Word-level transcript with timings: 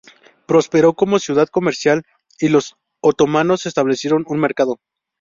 Prosperó 0.47 0.95
como 0.95 1.19
ciudad 1.19 1.47
comercial 1.47 2.01
y 2.39 2.49
los 2.49 2.75
otomanos 3.01 3.67
establecieron 3.67 4.23
un 4.25 4.39
mercado. 4.39 4.79